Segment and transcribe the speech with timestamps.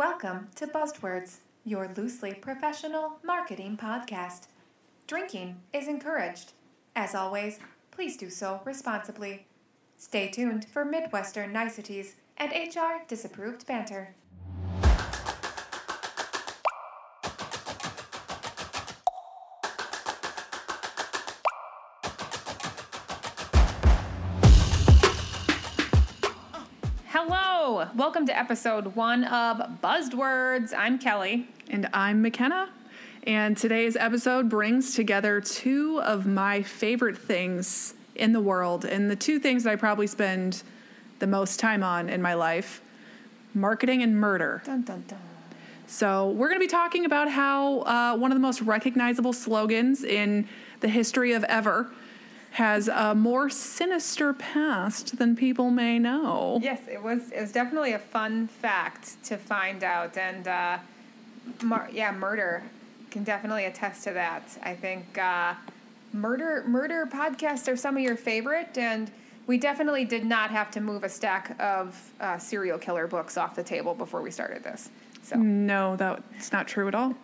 [0.00, 4.46] Welcome to Buzzwords, your loosely professional marketing podcast.
[5.06, 6.54] Drinking is encouraged.
[6.96, 7.58] As always,
[7.90, 9.44] please do so responsibly.
[9.98, 14.14] Stay tuned for Midwestern niceties and HR disapproved banter.
[27.80, 30.74] Hello, welcome to episode one of Buzzwords.
[30.76, 31.48] I'm Kelly.
[31.70, 32.68] And I'm McKenna.
[33.22, 39.16] And today's episode brings together two of my favorite things in the world, and the
[39.16, 40.62] two things that I probably spend
[41.20, 42.82] the most time on in my life
[43.54, 44.60] marketing and murder.
[44.66, 45.18] Dun dun dun.
[45.86, 50.04] So, we're going to be talking about how uh, one of the most recognizable slogans
[50.04, 50.46] in
[50.80, 51.90] the history of ever
[52.52, 56.58] has a more sinister past than people may know.
[56.62, 57.30] Yes, it was.
[57.30, 60.78] It was definitely a fun fact to find out, and uh,
[61.62, 62.62] mur- yeah, murder
[63.10, 64.42] can definitely attest to that.
[64.62, 65.54] I think uh,
[66.12, 69.10] murder murder podcasts are some of your favorite, and
[69.46, 73.54] we definitely did not have to move a stack of uh, serial killer books off
[73.54, 74.90] the table before we started this.
[75.22, 77.14] So No, that's not true at all.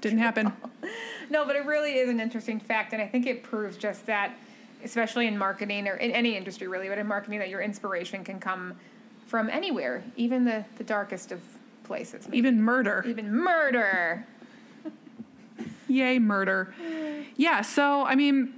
[0.00, 0.52] Didn't happen.
[1.28, 4.30] No, but it really is an interesting fact, and I think it proves just that,
[4.84, 8.38] especially in marketing or in any industry, really, but in marketing, that your inspiration can
[8.38, 8.74] come
[9.26, 11.40] from anywhere, even the, the darkest of
[11.84, 12.26] places.
[12.26, 12.38] maybe.
[12.38, 13.04] Even murder.
[13.06, 14.26] even murder.
[15.88, 16.74] Yay, murder.
[17.36, 18.52] Yeah, so I mean,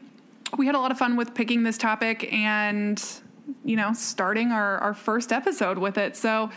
[0.56, 3.02] we had a lot of fun with picking this topic and,
[3.64, 6.16] you know, starting our, our first episode with it.
[6.16, 6.50] So,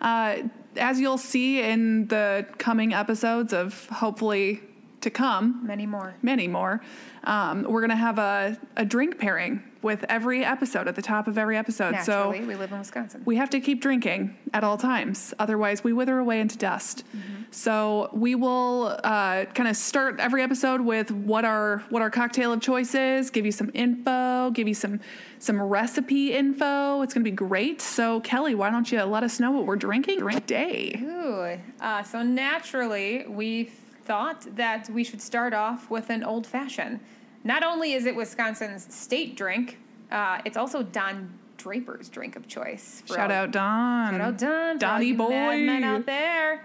[0.00, 0.36] uh,
[0.76, 4.60] as you'll see in the coming episodes of hopefully
[5.00, 6.14] to come, Many more.
[6.22, 6.80] many more,
[7.24, 11.28] um, we're going to have a, a drink pairing with every episode at the top
[11.28, 11.92] of every episode.
[11.92, 13.22] Naturally, So, we live in Wisconsin.
[13.24, 15.32] we have to keep drinking at all times.
[15.38, 17.04] Otherwise, we wither away into dust.
[17.50, 22.52] So we will uh, kind of start every episode with what our what our cocktail
[22.52, 23.30] of choice is.
[23.30, 24.50] Give you some info.
[24.50, 25.00] Give you some
[25.38, 27.00] some recipe info.
[27.02, 27.80] It's gonna be great.
[27.80, 30.18] So Kelly, why don't you let us know what we're drinking?
[30.18, 31.00] Drink day.
[31.02, 31.58] Ooh.
[31.80, 33.70] Uh, so naturally, we
[34.08, 36.98] thought that we should start off with an old fashioned.
[37.44, 39.78] Not only is it Wisconsin's state drink,
[40.10, 43.02] uh, it's also Don Draper's drink of choice.
[43.06, 44.12] Shout all- out Don.
[44.12, 44.48] Shout out Don,
[44.78, 45.30] for all Donnie you boy.
[45.30, 46.64] men out there.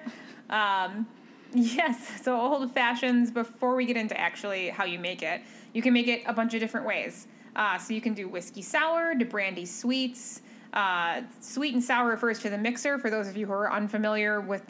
[0.50, 1.06] Um,
[1.54, 3.30] yes, so old fashions.
[3.30, 5.42] Before we get into actually how you make it,
[5.74, 7.28] you can make it a bunch of different ways.
[7.56, 10.42] Uh, so you can do whiskey sour to brandy sweets.
[10.74, 12.98] Uh, sweet and sour refers to the mixer.
[12.98, 14.64] For those of you who are unfamiliar with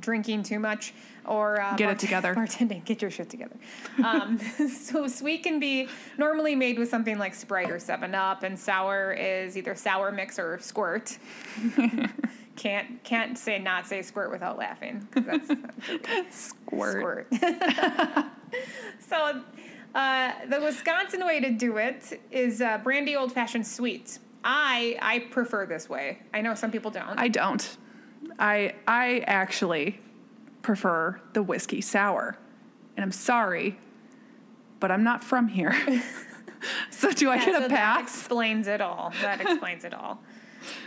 [0.00, 0.94] drinking too much
[1.26, 2.34] or uh, Get it together.
[2.36, 3.56] bartending, get your shit together.
[4.04, 8.58] Um, so sweet can be normally made with something like Sprite or Seven Up, and
[8.58, 11.18] sour is either sour mix or squirt.
[12.56, 15.48] can't can't say not say squirt without laughing that's,
[16.06, 17.26] that's Squirt.
[17.34, 18.26] squirt.
[19.00, 19.42] so
[19.94, 24.18] uh, the Wisconsin way to do it is uh, brandy old fashioned sweet.
[24.44, 26.20] I I prefer this way.
[26.32, 27.18] I know some people don't.
[27.18, 27.76] I don't.
[28.38, 30.00] I I actually
[30.62, 32.36] prefer the whiskey sour.
[32.96, 33.78] And I'm sorry,
[34.80, 35.74] but I'm not from here.
[36.90, 38.02] so do I Yeah, get so a That pass?
[38.02, 39.12] explains it all.
[39.20, 40.20] That explains it all.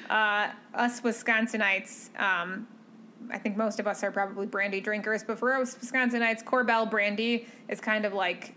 [0.10, 2.68] Uh, us Wisconsinites, um,
[3.30, 7.46] I think most of us are probably brandy drinkers, but for us Wisconsinites, Korbel brandy
[7.68, 8.56] is kind of like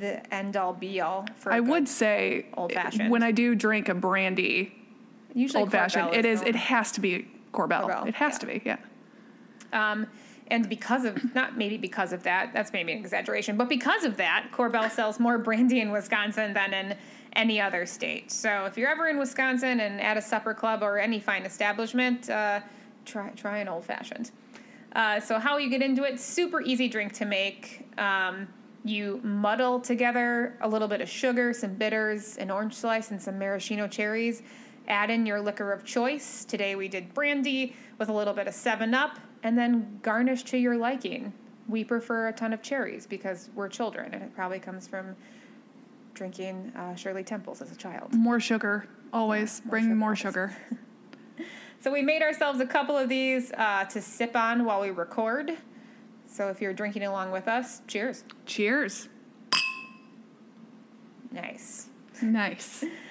[0.00, 1.24] the end all be all.
[1.36, 3.10] For I would say Old-fashioned.
[3.10, 4.74] when I do drink a brandy
[5.34, 7.88] usually old fashioned, it is it has to be Korbel.
[7.88, 8.38] Korbel, it has yeah.
[8.38, 8.76] to be, yeah.
[9.72, 10.06] Um,
[10.48, 14.16] and because of not maybe because of that, that's maybe an exaggeration, but because of
[14.16, 16.96] that, Korbel sells more brandy in Wisconsin than in
[17.34, 18.32] any other state.
[18.32, 22.28] So if you're ever in Wisconsin and at a supper club or any fine establishment,
[22.28, 22.60] uh,
[23.04, 24.32] try try an old fashioned.
[24.94, 26.18] Uh, so how you get into it?
[26.18, 27.86] Super easy drink to make.
[27.96, 28.48] Um,
[28.84, 33.38] you muddle together a little bit of sugar, some bitters, an orange slice, and some
[33.38, 34.42] maraschino cherries.
[34.90, 36.44] Add in your liquor of choice.
[36.44, 40.58] Today we did brandy with a little bit of 7 Up, and then garnish to
[40.58, 41.32] your liking.
[41.68, 45.14] We prefer a ton of cherries because we're children, and it probably comes from
[46.14, 48.12] drinking uh, Shirley Temples as a child.
[48.12, 49.62] More sugar, always.
[49.64, 50.56] more Bring sugar, more sugar.
[51.82, 55.52] So we made ourselves a couple of these uh, to sip on while we record.
[56.26, 58.22] So if you're drinking along with us, cheers.
[58.44, 59.08] Cheers.
[61.32, 61.88] Nice.
[62.20, 62.84] Nice.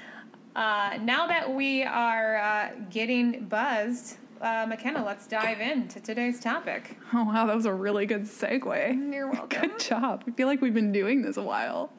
[0.56, 6.98] Uh, now that we are uh, getting buzzed, uh, McKenna, let's dive into today's topic.
[7.12, 9.14] Oh wow, that was a really good segue.
[9.14, 9.62] You're welcome.
[9.62, 10.24] Good job.
[10.28, 11.92] I feel like we've been doing this a while.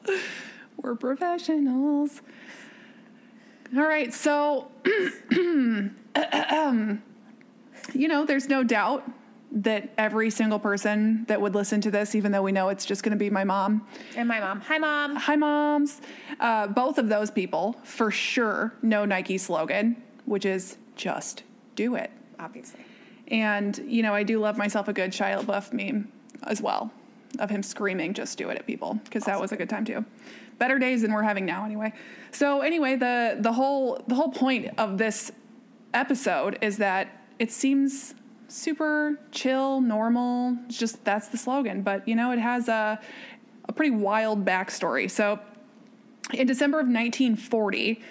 [0.77, 2.21] We're professionals.
[3.75, 4.71] All right, so
[5.35, 5.91] you
[7.93, 9.03] know, there's no doubt
[9.51, 13.03] that every single person that would listen to this, even though we know it's just
[13.03, 14.61] going to be my mom, And my mom.
[14.61, 15.15] Hi, mom.
[15.15, 16.01] hi moms,
[16.39, 21.43] uh, both of those people for sure know Nike's slogan, which is just
[21.75, 22.11] do it.
[22.39, 22.85] Obviously.
[23.27, 26.11] And, you know, I do love myself a good Shia LaBeouf meme
[26.43, 26.91] as well
[27.39, 30.03] of him screaming, just do it at people, because that was a good time too.
[30.57, 31.93] Better days than we're having now anyway.
[32.31, 35.31] So anyway, the the whole the whole point of this
[35.93, 37.07] episode is that
[37.39, 38.13] it seems
[38.51, 40.57] super chill, normal.
[40.65, 41.81] It's just that's the slogan.
[41.81, 42.99] But you know, it has a
[43.65, 45.09] a pretty wild backstory.
[45.09, 45.39] So
[46.33, 48.01] in December of 1940,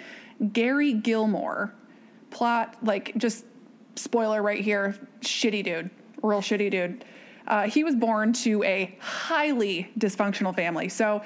[0.53, 1.73] Gary Gilmore,
[2.29, 3.45] plot like just
[3.95, 5.89] spoiler right here, shitty dude,
[6.21, 7.05] real shitty dude.
[7.47, 10.87] Uh, he was born to a highly dysfunctional family.
[10.87, 11.21] So,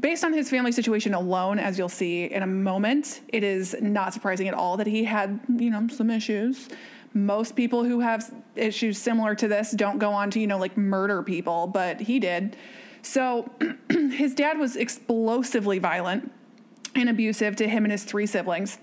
[0.00, 4.14] based on his family situation alone, as you'll see in a moment, it is not
[4.14, 6.68] surprising at all that he had, you know, some issues.
[7.14, 10.76] Most people who have issues similar to this don't go on to, you know, like
[10.76, 12.56] murder people, but he did.
[13.02, 13.50] So,
[13.90, 16.30] his dad was explosively violent
[16.94, 18.78] and abusive to him and his three siblings.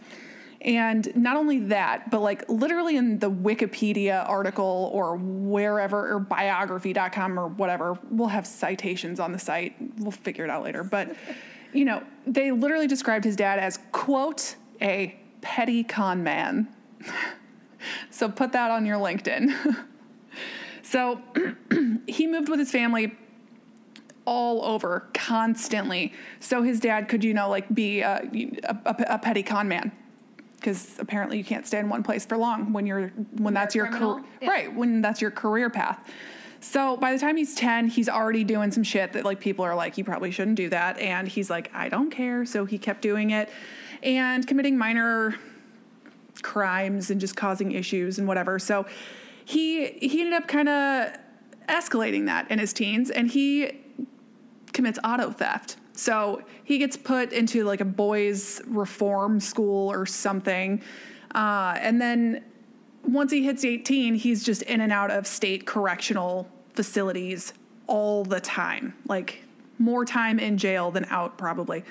[0.62, 7.39] And not only that, but like literally in the Wikipedia article or wherever, or biography.com
[7.39, 9.75] or whatever, we'll have citations on the site.
[10.00, 10.83] We'll figure it out later.
[10.83, 11.16] But,
[11.72, 16.68] you know, they literally described his dad as, quote, a petty con man.
[18.09, 19.53] so put that on your LinkedIn.
[20.83, 21.21] so
[22.07, 23.15] he moved with his family
[24.25, 26.13] all over constantly.
[26.39, 28.21] So his dad could you know like be a,
[28.63, 29.91] a, a petty con man.
[30.55, 33.88] Because apparently you can't stay in one place for long when you're when that's your
[33.88, 34.49] career Yeah.
[34.49, 35.99] right when that's your career path.
[36.59, 39.75] So by the time he's 10 he's already doing some shit that like people are
[39.75, 40.97] like you probably shouldn't do that.
[40.97, 42.45] And he's like i don't care.
[42.45, 43.49] So he kept doing it
[44.01, 45.35] and committing minor
[46.41, 48.85] crimes and just causing issues and whatever so
[49.45, 51.13] he he ended up kind of
[51.69, 53.71] escalating that in his teens and he
[54.73, 55.77] commits auto theft.
[55.93, 60.81] So he gets put into like a boys' reform school or something.
[61.33, 62.43] Uh, and then
[63.03, 67.53] once he hits 18, he's just in and out of state correctional facilities
[67.88, 68.93] all the time.
[69.07, 69.43] Like
[69.79, 71.83] more time in jail than out, probably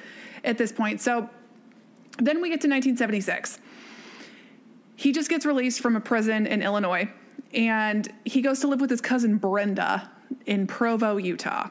[0.43, 1.00] at this point.
[1.00, 1.31] So
[2.19, 3.58] then we get to 1976.
[4.96, 7.11] He just gets released from a prison in Illinois
[7.55, 10.11] and he goes to live with his cousin Brenda
[10.46, 11.69] in Provo, Utah.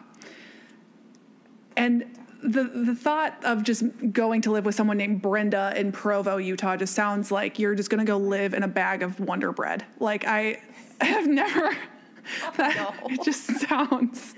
[1.75, 2.05] And
[2.41, 6.75] the the thought of just going to live with someone named Brenda in Provo, Utah,
[6.75, 9.85] just sounds like you're just gonna go live in a bag of Wonder Bread.
[9.99, 10.61] Like I
[11.01, 11.75] have never.
[12.57, 13.09] that, no.
[13.13, 14.35] It just sounds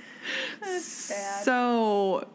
[0.79, 2.27] so.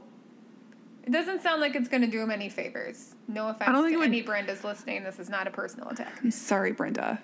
[1.10, 3.16] It doesn't sound like it's going to do him any favors.
[3.26, 5.02] No offense I don't think to would- any Brenda's listening.
[5.02, 6.12] This is not a personal attack.
[6.22, 7.20] I'm Sorry, Brenda.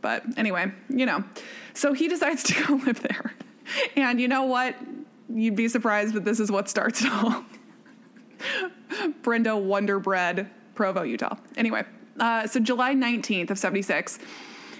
[0.00, 1.24] But anyway, you know.
[1.74, 3.34] So he decides to go live there.
[3.96, 4.76] And you know what?
[5.28, 7.44] You'd be surprised, but this is what starts it all.
[9.22, 11.36] Brenda Wonderbread, Provo, Utah.
[11.56, 11.82] Anyway,
[12.20, 14.20] uh, so July 19th of 76,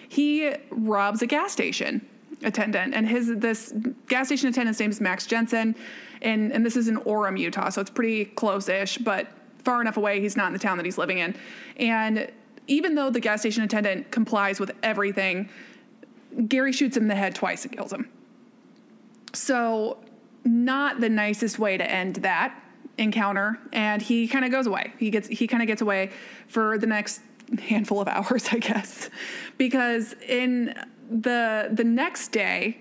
[0.09, 2.07] he robs a gas station
[2.47, 2.95] attendant.
[2.95, 3.75] And his this
[4.09, 5.75] gas station attendant's name is Max Jensen.
[6.23, 7.69] And, and this is in Orem, Utah.
[7.69, 9.29] So it's pretty close-ish, but
[9.65, 11.37] far enough away he's not in the town that he's living in.
[11.77, 12.31] And
[12.69, 15.51] even though the gas station attendant complies with everything,
[16.49, 18.09] Gary shoots him in the head twice and kills him.
[19.35, 19.99] So,
[20.45, 22.63] not the nicest way to end that
[22.99, 23.59] encounter.
[23.73, 24.93] And he kind of goes away.
[24.99, 26.11] He gets he kind of gets away
[26.49, 27.21] for the next
[27.59, 29.11] handful of hours, I guess,
[29.59, 30.75] because in
[31.11, 32.79] the the next day,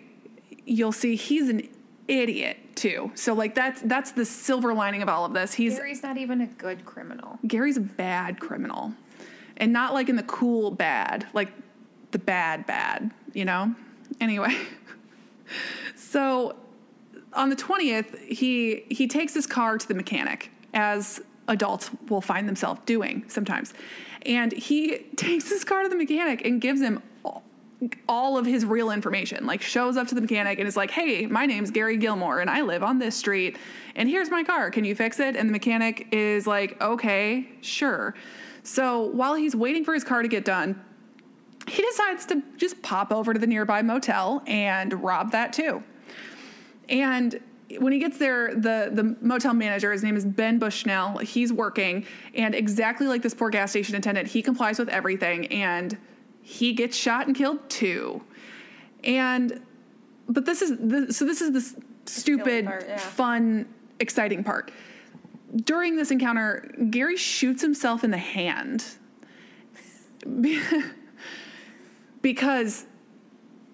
[0.65, 1.67] you'll see he's an
[2.07, 3.11] idiot too.
[3.15, 5.53] So like that's that's the silver lining of all of this.
[5.53, 7.39] He's Gary's not even a good criminal.
[7.47, 8.93] Gary's a bad criminal.
[9.57, 11.49] And not like in the cool bad, like
[12.11, 13.73] the bad bad, you know?
[14.19, 14.55] Anyway.
[15.95, 16.55] So
[17.33, 22.47] on the 20th, he he takes his car to the mechanic as adults will find
[22.47, 23.73] themselves doing sometimes.
[24.25, 27.01] And he takes his car to the mechanic and gives him
[28.07, 29.45] all, of his real information.
[29.45, 32.49] Like shows up to the mechanic and is like, "Hey, my name's Gary Gilmore and
[32.49, 33.57] I live on this street
[33.95, 34.71] and here's my car.
[34.71, 38.15] Can you fix it?" And the mechanic is like, "Okay, sure."
[38.63, 40.81] So while he's waiting for his car to get done,
[41.67, 45.83] he decides to just pop over to the nearby motel and rob that too.
[46.89, 47.39] And
[47.79, 52.05] when he gets there, the, the motel manager, his name is Ben Bushnell, he's working,
[52.35, 55.97] and exactly like this poor gas station attendant, he complies with everything, and
[56.45, 58.21] he gets shot and killed too.
[59.03, 59.61] And,
[60.29, 62.97] but this is, the, so this is the stupid, part, yeah.
[62.97, 63.65] fun,
[63.99, 64.71] exciting part.
[65.55, 68.85] During this encounter, Gary shoots himself in the hand
[72.21, 72.85] because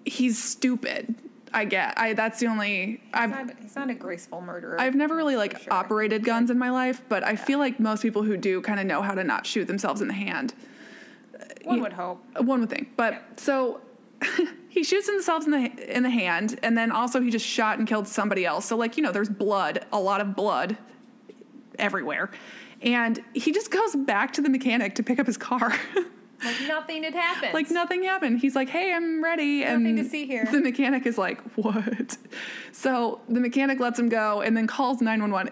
[0.06, 1.14] he's stupid.
[1.52, 1.92] I get.
[1.98, 4.80] I that's the only He's I've not, he's not a graceful murderer.
[4.80, 5.70] I've never really like sure.
[5.70, 8.86] operated guns in my life, but I feel like most people who do kind of
[8.86, 10.54] know how to not shoot themselves in the hand.
[11.64, 12.22] One you- would hope.
[12.38, 12.96] Uh, one would think.
[12.96, 13.18] But Yeah.
[13.36, 13.80] so
[14.68, 17.86] he shoots himself in the in the hand, and then also he just shot and
[17.88, 18.66] killed somebody else.
[18.66, 20.76] So like you know, there's blood, a lot of blood
[21.78, 22.30] everywhere,
[22.82, 25.72] and he just goes back to the mechanic to pick up his car.
[26.44, 27.54] Like nothing had happened.
[27.54, 28.40] like nothing happened.
[28.40, 30.44] He's like, "Hey, I'm ready." Nothing and to see here.
[30.50, 32.16] The mechanic is like, "What?"
[32.72, 35.50] So the mechanic lets him go, and then calls nine one one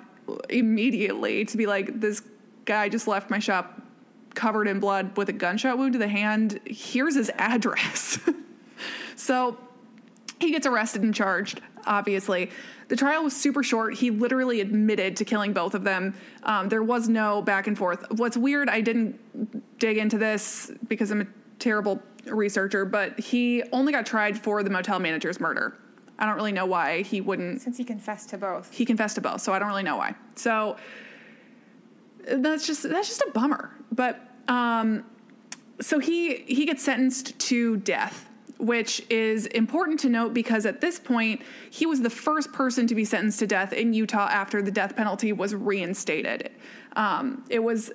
[0.48, 2.22] immediately to be like, "This
[2.64, 3.79] guy just left my shop
[4.40, 6.58] covered in blood with a gunshot wound to the hand.
[6.64, 8.18] Here's his address."
[9.16, 9.58] so
[10.40, 11.60] he gets arrested and charged.
[11.86, 12.50] Obviously,
[12.88, 13.94] the trial was super short.
[13.94, 16.14] He literally admitted to killing both of them.
[16.42, 18.04] Um, there was no back and forth.
[18.12, 21.26] What's weird, I didn't dig into this because I'm a
[21.58, 25.76] terrible researcher, but he only got tried for the motel manager's murder.
[26.18, 27.62] I don't really know why he wouldn't.
[27.62, 28.72] since he confessed to both.
[28.72, 30.14] He confessed to both, so I don't really know why.
[30.34, 30.76] So
[32.26, 33.70] that's just that's just a bummer.
[33.90, 34.20] But
[34.50, 35.04] um,
[35.80, 38.26] so he he gets sentenced to death
[38.60, 41.40] which is important to note because at this point
[41.70, 44.94] he was the first person to be sentenced to death in utah after the death
[44.94, 46.50] penalty was reinstated.
[46.94, 47.90] Um, it was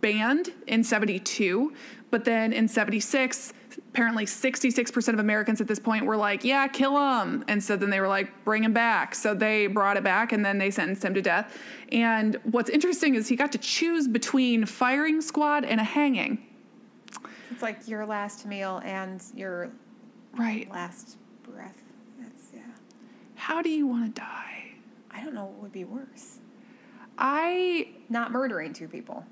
[0.00, 1.72] banned in 72
[2.10, 3.52] but then in 76
[3.90, 7.90] apparently 66% of americans at this point were like yeah kill him and so then
[7.90, 11.04] they were like bring him back so they brought it back and then they sentenced
[11.04, 11.58] him to death
[11.92, 16.38] and what's interesting is he got to choose between firing squad and a hanging
[17.50, 19.70] It's like your last meal and your
[20.36, 21.82] right last breath.
[22.20, 22.60] That's yeah.
[23.34, 24.50] how do you want to die
[25.10, 26.38] I don't know what would be worse.
[27.18, 29.24] i Not murdering two people.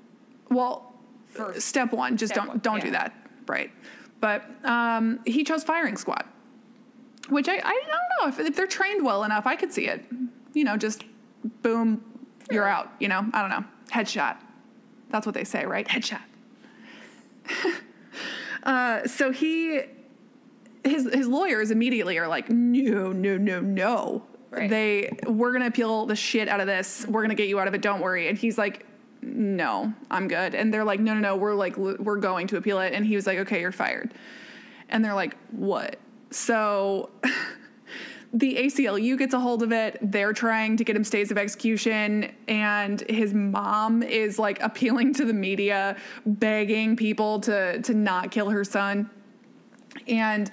[0.49, 0.93] Well
[1.27, 1.67] First.
[1.67, 3.13] step one just Step don't one, don't do that.
[3.47, 3.71] Right.
[4.19, 6.25] But um, he chose firing squad
[7.29, 7.91] which I, I don't
[8.21, 8.27] know.
[8.27, 10.03] If, if they're trained well enough i could see it.
[10.53, 11.03] You know just
[11.61, 12.03] boom
[12.51, 13.25] you're out you know?
[13.33, 13.63] I don't know.
[13.91, 14.37] Headshot.
[15.09, 15.87] That's what they say right?
[15.87, 16.21] Headshot.
[18.63, 19.81] Uh, so he
[20.83, 24.23] his his lawyers immediately are like no no no no.
[24.51, 24.69] Right.
[24.69, 27.05] they we're gonna appeal the shit out of this.
[27.07, 27.81] We're gonna get you out of it.
[27.81, 28.27] Don't worry.
[28.27, 28.85] And he's like
[29.21, 32.79] no i'm good and they're like no no no we're like we're going to appeal
[32.79, 34.13] it and he was like okay you're fired
[34.89, 35.97] and they're like what
[36.31, 37.09] so
[38.33, 39.97] the ACLU gets a hold of it.
[40.01, 45.25] They're trying to get him stays of execution, and his mom is like appealing to
[45.25, 49.09] the media, begging people to to not kill her son.
[50.07, 50.51] And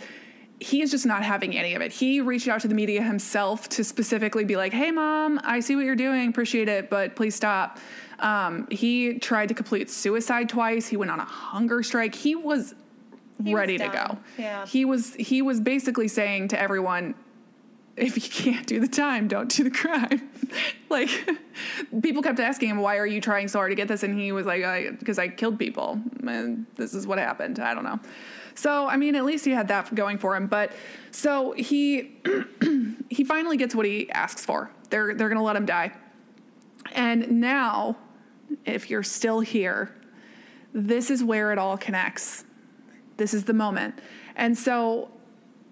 [0.58, 1.92] he is just not having any of it.
[1.92, 5.76] He reached out to the media himself to specifically be like, "Hey, mom, I see
[5.76, 6.30] what you're doing.
[6.30, 7.78] Appreciate it, but please stop."
[8.18, 10.86] Um, he tried to complete suicide twice.
[10.86, 12.14] He went on a hunger strike.
[12.14, 12.74] He was
[13.42, 14.18] He was ready to go.
[14.38, 14.66] Yeah.
[14.66, 17.14] He was he was basically saying to everyone,
[17.96, 20.28] if you can't do the time, don't do the crime.
[20.88, 21.08] like
[22.02, 24.32] people kept asking him, "Why are you trying so hard to get this?" And he
[24.32, 28.00] was like, "Because I killed people, and this is what happened." I don't know.
[28.54, 30.46] So I mean, at least he had that going for him.
[30.46, 30.72] But
[31.10, 32.16] so he
[33.10, 34.70] he finally gets what he asks for.
[34.90, 35.92] They're they're gonna let him die.
[36.92, 37.96] And now,
[38.64, 39.94] if you're still here,
[40.72, 42.44] this is where it all connects.
[43.16, 43.98] This is the moment.
[44.36, 45.10] And so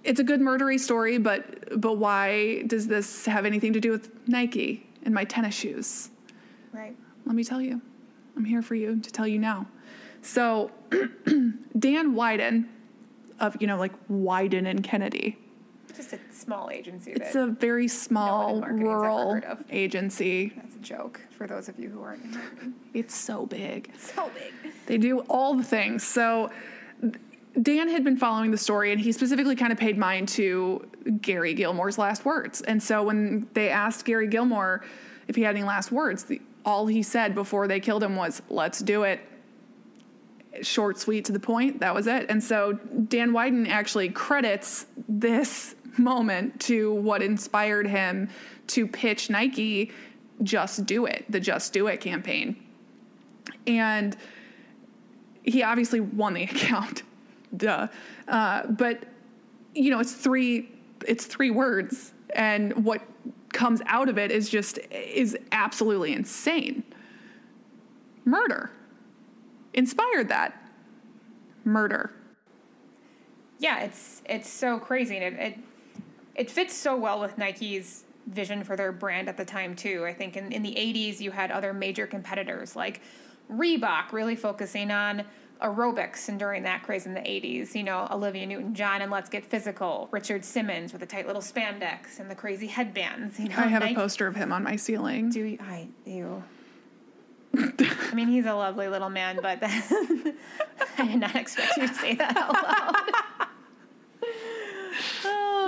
[0.03, 4.11] it's a good murdery story, but but why does this have anything to do with
[4.29, 6.11] Nike and my tennis shoes?
[6.73, 6.97] Right.
[7.27, 7.81] Let me tell you.
[8.37, 9.67] I'm here for you to tell you now.
[10.23, 12.67] So Dan Wieden
[13.41, 15.39] of, you know, like Wieden and Kennedy.
[15.95, 17.13] Just a small agency.
[17.13, 20.53] It's a very small ever rural agency.
[20.57, 22.37] that's a joke for those of you who aren't.
[22.93, 23.91] It's so big.
[23.99, 24.73] So big.
[24.87, 26.03] They do all the things.
[26.05, 26.51] So
[27.61, 30.87] Dan had been following the story and he specifically kind of paid mind to
[31.21, 32.61] Gary Gilmore's last words.
[32.63, 34.85] And so when they asked Gary Gilmore
[35.29, 38.43] if he had any last words, the, all he said before they killed him was,
[38.49, 39.21] let's do it.
[40.63, 41.81] Short, sweet, to the point.
[41.81, 42.27] That was it.
[42.29, 48.29] And so Dan Wieden actually credits this moment to what inspired him
[48.69, 49.93] to pitch Nike
[50.43, 52.57] Just Do It, the Just Do It campaign.
[53.67, 54.17] And
[55.43, 57.03] he obviously won the account,
[57.57, 57.89] duh.
[58.27, 59.05] Uh, but
[59.75, 60.71] you know, it's three
[61.07, 63.03] it's three words, and what
[63.53, 66.83] comes out of it is just is absolutely insane.
[68.25, 68.71] Murder
[69.75, 70.61] inspired that.
[71.65, 72.13] Murder.
[73.59, 75.59] yeah, it's it's so crazy, and it, it
[76.35, 80.05] it fits so well with Nike's vision for their brand at the time too.
[80.07, 83.01] I think in, in the '80s you had other major competitors like
[83.51, 85.25] Reebok really focusing on
[85.63, 89.31] aerobics and during that craze in the 80s, you know, Olivia Newton John and Let's
[89.31, 93.39] Get Physical, Richard Simmons with the tight little spandex and the crazy headbands.
[93.39, 95.31] You know, I have Nike- a poster of him on my ceiling.
[95.31, 96.43] Do you, I you?
[97.57, 100.35] I mean, he's a lovely little man, but I
[100.99, 103.49] did not expect you to say that out loud.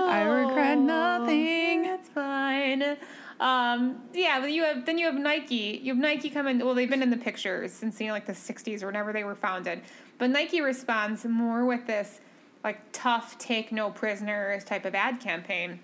[0.09, 0.46] I oh.
[0.77, 1.83] Oh, nothing.
[1.83, 2.97] That's fine.
[3.41, 5.81] Um, yeah, but you have then you have Nike.
[5.83, 6.59] You have Nike coming.
[6.59, 9.25] Well, they've been in the pictures since you know like the '60s or whenever they
[9.25, 9.83] were founded.
[10.19, 12.21] But Nike responds more with this
[12.65, 15.79] like tough, take no prisoners type of ad campaign.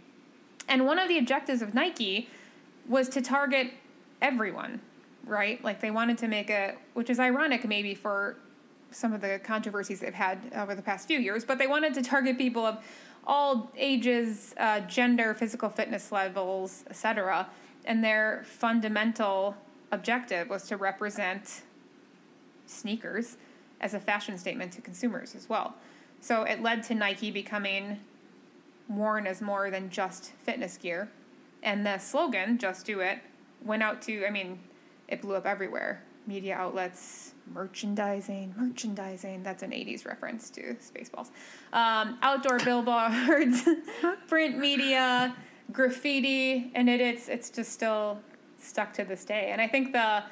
[0.68, 2.28] And one of the objectives of Nike
[2.88, 3.72] was to target
[4.20, 4.80] everyone,
[5.25, 5.62] right?
[5.62, 8.37] Like they wanted to make a, which is ironic maybe for
[8.90, 12.02] some of the controversies they've had over the past few years, but they wanted to
[12.02, 12.78] target people of
[13.26, 17.49] all ages, uh, gender, physical fitness levels, etc.
[17.85, 19.57] And their fundamental
[19.91, 21.62] objective was to represent
[22.67, 23.37] sneakers
[23.81, 25.75] as a fashion statement to consumers as well.
[26.21, 27.99] So it led to Nike becoming
[28.88, 31.09] worn as more than just fitness gear.
[31.62, 33.19] And the slogan, Just Do It,
[33.64, 34.59] went out to, I mean,
[35.09, 36.02] it blew up everywhere.
[36.26, 39.43] Media outlets, merchandising, merchandising.
[39.43, 41.31] That's an 80s reference to Spaceballs.
[41.73, 43.69] Um, outdoor billboards,
[44.29, 45.35] print media,
[45.73, 48.19] graffiti, and it, it's, it's just still
[48.61, 49.50] stuck to this day.
[49.52, 50.23] And I think the,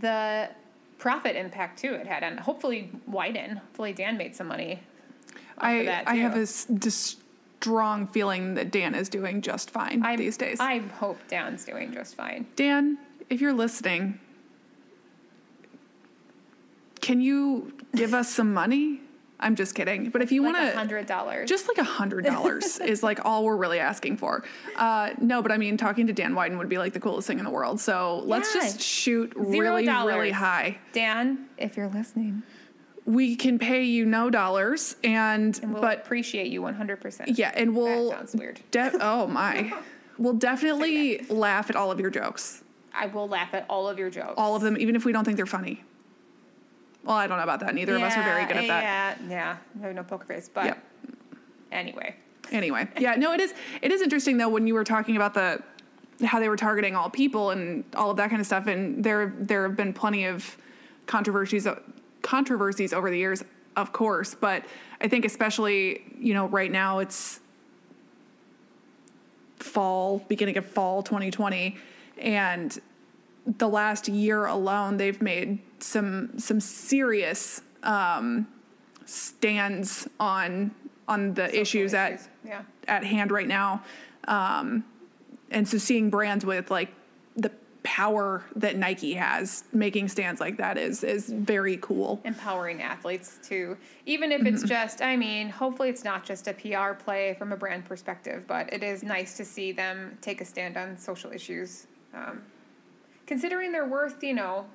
[0.00, 0.50] the
[0.98, 3.58] profit impact too it had, and hopefully Wieden.
[3.58, 4.80] Hopefully Dan made some money.
[5.56, 7.16] I I have a dis-
[7.60, 10.58] strong feeling that Dan is doing just fine I, these days.
[10.60, 12.46] I hope Dan's doing just fine.
[12.54, 12.98] Dan,
[13.30, 14.20] if you're listening,
[17.08, 19.00] can you give us some money?
[19.40, 20.10] I'm just kidding.
[20.10, 21.48] But if you Like want to hundred dollars.
[21.48, 24.44] just like a hundred dollars is like all we're really asking for.
[24.76, 27.38] Uh, no, but I mean, talking to Dan Wieden would be like the coolest thing
[27.38, 27.80] in the world.
[27.80, 28.60] So let's Yeah.
[28.60, 30.14] just shoot Zero really, dollars.
[30.16, 30.76] really high.
[30.92, 32.42] Dan, if you're listening,
[33.06, 37.38] We can pay you no dollars, and, and we'll but appreciate you 100%.
[37.38, 38.60] yeah, and we'll sounds weird.
[38.70, 39.72] de- oh my,
[40.18, 42.62] we'll definitely laugh at all of your jokes,
[42.92, 44.34] I will laugh at all of your jokes.
[44.36, 45.84] all of them, even if we don't think they're funny.
[47.04, 47.74] Well, I don't know about that.
[47.74, 48.82] Neither of us are very good at that.
[48.82, 49.56] Yeah, yeah.
[49.80, 50.50] No, no poker face.
[50.52, 50.84] But Yep.
[51.72, 52.14] anyway,
[52.52, 55.62] anyway yeah no it is it is interesting though when you were talking about the
[56.24, 59.34] how they were targeting all people and all of that kind of stuff and there
[59.38, 60.56] there have been plenty of
[61.06, 61.78] controversies uh,
[62.22, 63.44] controversies over the years
[63.76, 64.64] of course but
[65.00, 67.40] i think especially you know right now it's
[69.58, 71.76] fall beginning of fall 2020
[72.18, 72.80] and
[73.56, 78.46] the last year alone they've made some some serious um
[79.06, 80.70] stands on
[81.08, 82.20] on the social issues at.
[82.44, 82.62] Yeah.
[82.86, 83.82] at hand right now.
[84.26, 84.84] Um,
[85.50, 86.90] and so seeing brands with like
[87.36, 87.50] the
[87.82, 92.20] power that Nike has making stands like that is is very cool.
[92.24, 93.76] Empowering athletes too.
[94.04, 94.54] Even if Mm-hmm.
[94.54, 98.44] it's just, I mean, hopefully it's not just a PR play from a brand perspective,
[98.46, 101.86] but it is nice to see them take a stand on social issues.
[102.12, 102.42] Um,
[103.28, 104.66] considering they're worth, you know,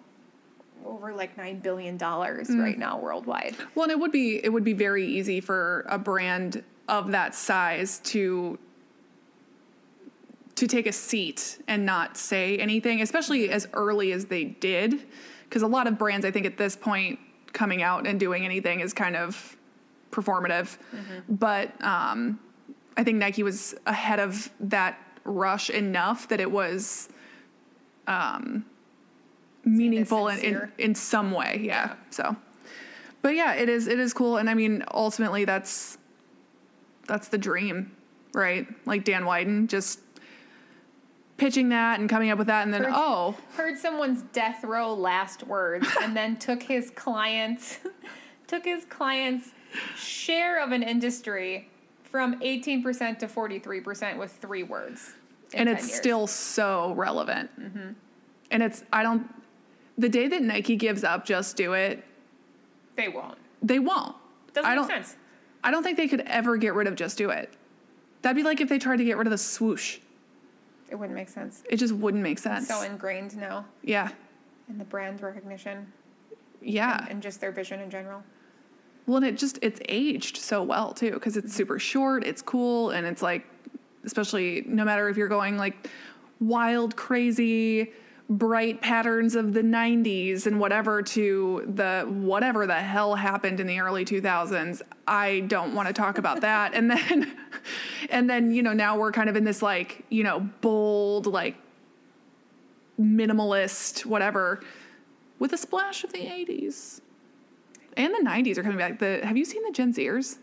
[0.85, 2.61] over like $9 billion Mm.
[2.61, 3.55] right now worldwide.
[3.75, 7.33] Well, and it would be it would be very easy for a brand of that
[7.35, 8.57] size to
[10.55, 15.03] to take a seat and not say anything, especially as early as they did,
[15.45, 17.17] because a lot of brands I think at this point
[17.53, 19.57] coming out and doing anything is kind of
[20.11, 20.77] performative.
[21.27, 22.39] But um,
[22.97, 27.09] I think Nike was ahead of that rush enough that it was
[28.07, 28.65] um,
[29.65, 31.61] meaningful in, in in some way.
[31.63, 31.87] Yeah.
[31.89, 31.95] Yeah.
[32.09, 32.35] So,
[33.21, 35.97] but yeah, it is it is cool, and I mean, ultimately, that's
[37.07, 37.91] that's the dream,
[38.33, 38.67] right?
[38.85, 39.99] Like Dan Wieden just
[41.37, 44.93] pitching that and coming up with that, and then Heard- oh, heard someone's death row
[44.93, 47.79] last words and then took his clients
[48.47, 49.51] took his clients
[49.97, 51.69] share of an industry
[52.03, 55.13] from 18% to 43% with three words
[55.55, 55.97] and it's years.
[55.97, 57.49] still so relevant.
[57.59, 57.91] Mm-hmm.
[58.51, 59.27] And it's I don't
[59.97, 62.03] the day that Nike gives up, just do it.
[62.95, 64.15] they won't They won't.
[64.53, 64.87] doesn't I make don't.
[64.87, 65.17] sense
[65.63, 67.53] I don't think they could ever get rid of just do it.
[68.21, 69.99] That'd be like if they tried to get rid of the swoosh.
[70.89, 72.67] it wouldn't make sense It just wouldn't make sense.
[72.67, 74.09] so ingrained now yeah.
[74.69, 75.91] in the brand recognition
[76.61, 77.05] Yeah.
[77.09, 78.23] and just their vision in general
[79.05, 81.55] Well, and it just it's aged so well too because it's mm-hmm.
[81.57, 83.45] super short, it's cool, and it's like,
[84.05, 85.89] especially no matter if you're going like
[86.39, 87.91] wild, crazy,
[88.29, 93.79] bright patterns of the '90s and whatever to the whatever the hell happened in the
[93.79, 94.81] early 2000s.
[95.07, 96.73] I don't want to talk about that.
[96.73, 97.35] And then,
[98.09, 101.55] and then you know now we're kind of in this like you know bold like
[102.99, 104.61] minimalist whatever
[105.39, 107.01] with a splash of the 80s.
[107.97, 108.99] and the 90s are coming back.
[108.99, 110.37] The have you seen the Gen Zers?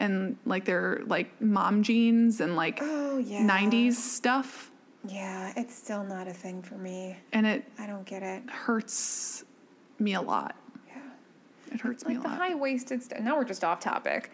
[0.00, 3.40] And like their like mom jeans and like Oh yeah.
[3.46, 4.70] 90s stuff.
[5.08, 7.16] Yeah, it's still not a thing for me.
[7.32, 8.48] And it I don't get it.
[8.48, 9.44] hurts
[9.98, 10.54] me a lot.
[10.86, 11.74] Yeah.
[11.74, 12.38] It hurts me Like a the lot.
[12.38, 13.20] high waisted stuff.
[13.20, 14.30] Now we're just off topic.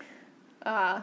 [0.65, 1.01] Uh,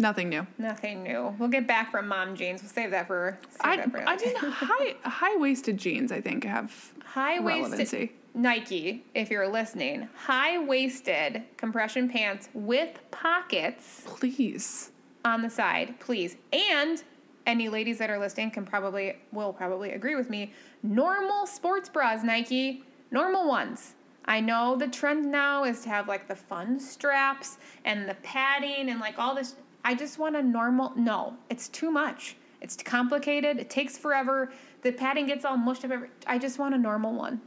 [0.00, 0.46] Nothing new.
[0.58, 1.34] nothing new.
[1.40, 2.62] We'll get back from mom jeans.
[2.62, 3.36] We'll save that for.
[3.50, 6.12] Save I, that for I mean, high high waisted jeans.
[6.12, 8.12] I think have high waisted relevancy.
[8.38, 14.92] Nike, if you're listening, high waisted compression pants with pockets Please,
[15.24, 16.36] on the side, please.
[16.52, 17.02] And
[17.46, 20.52] any ladies that are listening can probably will probably agree with me.
[20.84, 23.96] Normal sports bras, Nike, normal ones.
[24.26, 28.90] I know the trend now is to have like the fun straps and the padding
[28.90, 29.56] and like all this.
[29.84, 30.92] I just want a normal.
[30.94, 32.36] No, it's too much.
[32.60, 33.58] It's complicated.
[33.58, 34.52] It takes forever.
[34.82, 35.90] The padding gets all mushed up.
[35.90, 37.40] Every, I just want a normal one.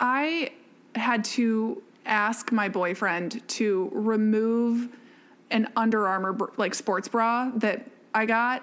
[0.00, 0.52] I
[0.94, 4.88] had to ask my boyfriend to remove
[5.50, 8.62] an Under Armour like sports bra that I got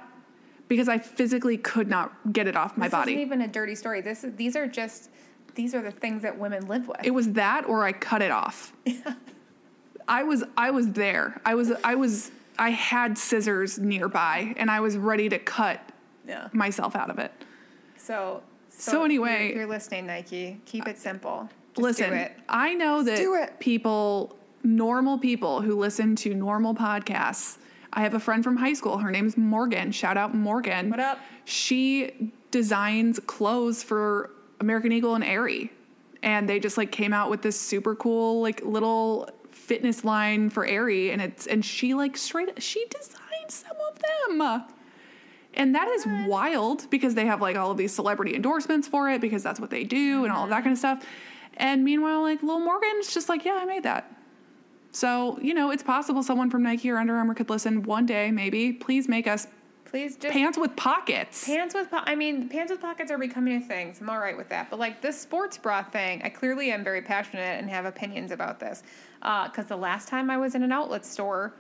[0.68, 2.90] because I physically could not get it off my body.
[2.90, 3.12] this body.
[3.14, 4.02] isn't even a dirty story.
[4.02, 5.10] This is these are just
[5.56, 7.00] these are the things that women live with.
[7.04, 8.74] It was that or I cut it off.
[10.08, 11.42] I was I was there.
[11.46, 15.82] I was I was I had scissors nearby and I was ready to cut
[16.28, 16.50] yeah.
[16.54, 17.32] myself out of it.
[17.98, 18.44] So,
[18.82, 21.50] So anyway- if you're listening, Nike, keep it simple.
[21.74, 22.38] Just listen, do it.
[22.50, 23.60] I know that do it.
[23.60, 27.58] people, normal people who listen to normal podcasts.
[27.94, 28.98] I have a friend from high school.
[28.98, 29.92] Her name's Morgan.
[29.92, 30.90] Shout out Morgan.
[30.90, 31.20] What up?
[31.46, 35.72] She designs clothes for American Eagle and Aerie.
[36.24, 40.66] And they just like came out with this super cool like little fitness line for
[40.66, 44.64] Aerie and it's and she like straight she designed some of them.
[45.54, 49.22] And that is wild because they have like all of these celebrity endorsements for it
[49.22, 50.64] because that's what they do and all of that mm-hmm.
[50.64, 51.06] kind of stuff.
[51.58, 54.16] And meanwhile, like Lil Morgan's just like, yeah, I made that.
[54.92, 58.32] So, you know, it's possible someone from Nike or Under Armour could listen one day,
[58.32, 58.74] maybe.
[58.74, 59.48] Please make us
[59.86, 61.46] Please just pants with pockets.
[61.46, 61.92] pants with.
[61.92, 63.94] Po- I mean, pants with pockets are becoming a thing.
[63.94, 64.70] So I'm all right with that.
[64.70, 68.58] But like this sports bra thing, I clearly am very passionate and have opinions about
[68.58, 68.84] this.
[69.22, 71.54] Uh, because the last time I was in an outlet store,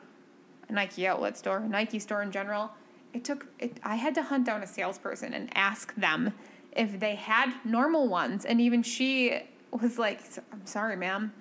[0.69, 2.71] a Nike outlet store, a Nike store in general,
[3.13, 3.45] it took.
[3.59, 6.33] It, I had to hunt down a salesperson and ask them
[6.71, 10.21] if they had normal ones, and even she was like,
[10.51, 11.33] "I'm sorry, ma'am.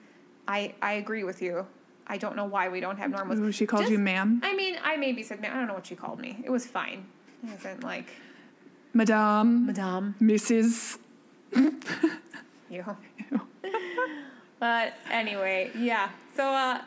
[0.49, 1.67] I I agree with you.
[2.07, 4.41] I don't know why we don't have normal ones." Ooh, she called you ma'am?
[4.43, 5.53] I mean, I maybe said ma'am.
[5.55, 6.41] I don't know what she called me.
[6.45, 7.07] It was fine.
[7.45, 8.09] It wasn't like
[8.93, 10.15] Madame, Madame.
[10.21, 10.99] Mrs.
[12.69, 12.85] You.
[14.61, 16.11] but anyway, yeah.
[16.37, 16.83] So uh,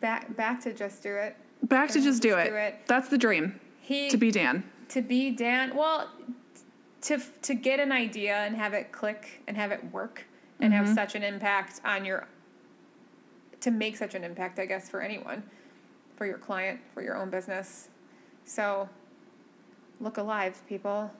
[0.00, 1.36] back back to just do it.
[1.64, 2.50] Back to Yeah, just do just it.
[2.50, 2.74] do it.
[2.86, 3.60] That's the dream.
[3.90, 4.62] He To be Dan.
[4.90, 5.74] to be Dan.
[5.74, 6.08] Well,
[7.02, 10.22] to to get an idea and have it click and have it work
[10.60, 10.84] and Mm-hmm.
[10.86, 12.28] have such an impact on your
[13.62, 15.42] to make such an impact, I guess, for anyone,
[16.16, 17.88] for your client, for your own business.
[18.44, 18.88] So
[20.00, 21.10] look alive, people.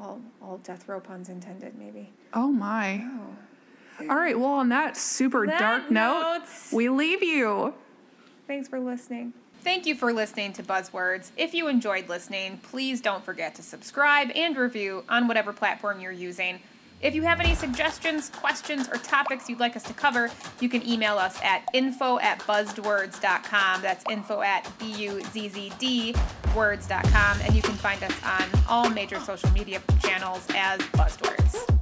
[0.00, 2.10] All all death row puns intended, maybe.
[2.34, 3.06] Oh my.
[4.10, 4.36] All right.
[4.36, 7.72] Well, on that super That dark note, note- we leave you.
[8.48, 9.32] Thanks for listening.
[9.66, 11.32] Thank you for listening to Buzzwords.
[11.36, 16.12] If you enjoyed listening, please don't forget to subscribe and review on whatever platform you're
[16.12, 16.60] using.
[17.02, 20.88] If you have any suggestions, questions, or topics you'd like us to cover, you can
[20.88, 23.82] email us at info at buzzedwords.com.
[23.82, 26.14] That's info at B-U-Z-Z-D
[26.54, 27.40] words.com.
[27.40, 31.75] And you can find us on all major social media channels as Buzzwords.